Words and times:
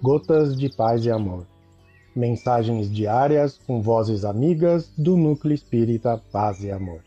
Gotas 0.00 0.56
de 0.56 0.68
Paz 0.68 1.04
e 1.04 1.10
Amor. 1.10 1.44
Mensagens 2.14 2.88
diárias 2.88 3.58
com 3.66 3.82
vozes 3.82 4.24
amigas 4.24 4.92
do 4.96 5.16
Núcleo 5.16 5.52
Espírita 5.52 6.22
Paz 6.30 6.62
e 6.62 6.70
Amor. 6.70 7.02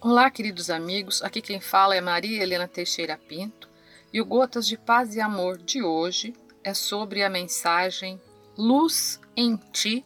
Olá, 0.00 0.30
queridos 0.30 0.70
amigos. 0.70 1.22
Aqui 1.22 1.42
quem 1.42 1.60
fala 1.60 1.94
é 1.94 2.00
Maria 2.00 2.42
Helena 2.42 2.66
Teixeira 2.66 3.18
Pinto 3.18 3.68
e 4.10 4.18
o 4.18 4.24
Gotas 4.24 4.66
de 4.66 4.78
Paz 4.78 5.14
e 5.14 5.20
Amor 5.20 5.58
de 5.58 5.82
hoje 5.82 6.32
é 6.64 6.72
sobre 6.72 7.22
a 7.22 7.28
mensagem 7.28 8.18
Luz 8.56 9.20
em 9.36 9.56
Ti, 9.72 10.04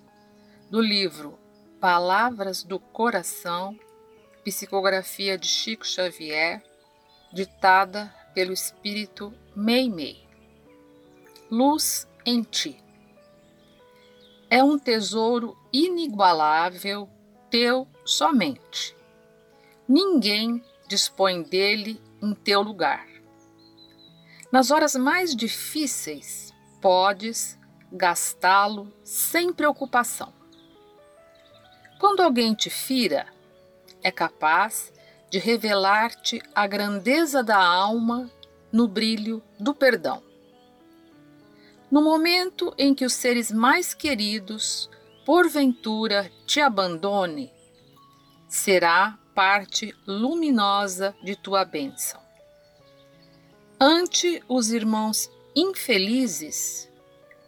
do 0.71 0.81
livro 0.81 1.39
Palavras 1.81 2.63
do 2.63 2.79
Coração, 2.79 3.79
psicografia 4.45 5.37
de 5.37 5.47
Chico 5.47 5.87
Xavier, 5.87 6.63
ditada 7.33 8.15
pelo 8.35 8.53
espírito 8.53 9.33
Meimei. 9.55 10.27
Luz 11.51 12.09
em 12.25 12.43
Ti. 12.43 12.77
É 14.49 14.63
um 14.63 14.79
tesouro 14.79 15.57
inigualável, 15.73 17.09
teu 17.51 17.89
somente 18.05 18.95
ninguém 19.89 20.63
dispõe 20.89 21.43
dele 21.43 22.01
em 22.21 22.35
teu 22.35 22.63
lugar. 22.63 23.07
Nas 24.51 24.71
horas 24.71 24.95
mais 24.95 25.35
difíceis, 25.35 26.53
podes 26.81 27.59
gastá-lo 27.95 28.93
sem 29.05 29.53
preocupação. 29.53 30.33
Quando 32.01 32.21
alguém 32.21 32.53
te 32.53 32.69
fira, 32.69 33.27
é 34.03 34.11
capaz 34.11 34.93
de 35.31 35.39
revelar-te 35.39 36.43
a 36.55 36.67
grandeza 36.67 37.43
da 37.43 37.57
alma 37.57 38.31
no 38.71 38.89
brilho 38.89 39.43
do 39.59 39.73
perdão. 39.73 40.23
No 41.91 42.03
momento 42.03 42.75
em 42.77 42.93
que 42.93 43.05
os 43.05 43.13
seres 43.13 43.53
mais 43.53 43.95
queridos, 43.95 44.91
porventura, 45.25 46.31
te 46.45 46.61
abandone, 46.61 47.53
será 48.49 49.17
parte 49.35 49.95
luminosa 50.07 51.15
de 51.23 51.37
tua 51.37 51.65
bênção. 51.65 52.21
Ante 53.81 54.43
os 54.49 54.71
irmãos 54.71 55.31
infelizes, 55.55 56.91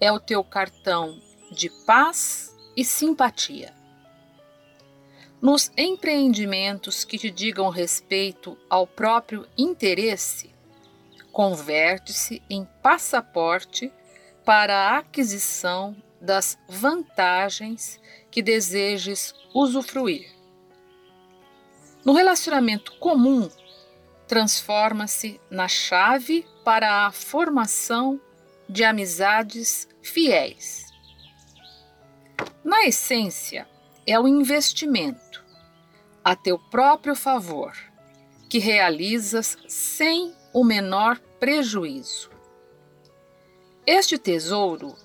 é 0.01 0.13
o 0.13 0.21
teu 0.21 0.43
cartão 0.45 1.21
de 1.51 1.71
paz 1.85 2.55
e 2.77 2.85
simpatia. 2.85 3.75
Nos 5.41 5.71
empreendimentos 5.77 7.05
que 7.05 7.19
te 7.19 7.31
digam 7.31 7.69
respeito 7.69 8.57
ao 8.69 8.87
próprio 8.87 9.47
interesse, 9.57 10.51
converte-se 11.31 12.43
em 12.49 12.67
passaporte 12.83 13.93
para 14.45 14.75
a 14.75 14.99
aquisição 14.99 15.95
das 16.21 16.59
vantagens 16.69 18.01
que 18.31 18.43
desejes 18.43 19.35
usufruir. 19.55 20.31
No 22.05 22.13
relacionamento 22.13 22.97
comum, 22.99 23.51
transforma-se 24.27 25.41
na 25.51 25.69
chave 25.69 26.47
para 26.65 27.07
a 27.07 27.13
formação 27.13 28.21
de 28.69 28.85
amizades 28.85 29.89
fiéis. 30.03 30.87
Na 32.65 32.87
essência, 32.87 33.69
é 34.07 34.19
o 34.19 34.27
investimento 34.27 35.45
a 36.25 36.35
teu 36.35 36.59
próprio 36.59 37.15
favor 37.15 37.73
que 38.49 38.59
realizas 38.59 39.57
sem 39.69 40.35
o 40.53 40.65
menor 40.65 41.19
prejuízo. 41.39 42.31
Este 43.87 44.19
tesouro 44.19 44.97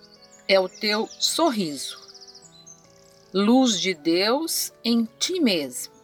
é 0.47 0.59
o 0.59 0.67
teu 0.67 1.07
sorriso, 1.19 2.00
luz 3.33 3.79
de 3.79 3.94
Deus 3.94 4.73
em 4.83 5.07
ti 5.19 5.39
mesmo 5.39 6.01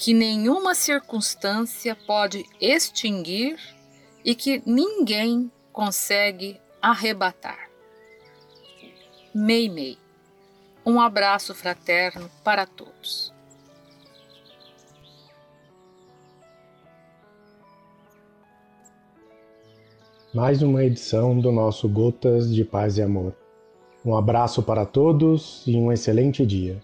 que 0.00 0.14
nenhuma 0.14 0.74
circunstância 0.74 1.94
pode 1.94 2.46
extinguir 2.58 3.60
e 4.24 4.34
que 4.34 4.62
ninguém 4.64 5.52
consegue 5.72 6.60
arrebatar. 6.80 7.70
Meimei. 9.34 9.98
Um 10.84 11.00
abraço 11.00 11.54
fraterno 11.54 12.30
para 12.42 12.66
todos. 12.66 13.32
Mais 20.32 20.62
uma 20.62 20.84
edição 20.84 21.38
do 21.40 21.50
nosso 21.50 21.88
Gotas 21.88 22.54
de 22.54 22.64
Paz 22.64 22.98
e 22.98 23.02
Amor. 23.02 23.34
Um 24.04 24.16
abraço 24.16 24.62
para 24.62 24.86
todos 24.86 25.64
e 25.66 25.76
um 25.76 25.92
excelente 25.92 26.46
dia. 26.46 26.80